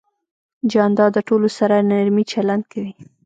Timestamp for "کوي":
2.71-2.93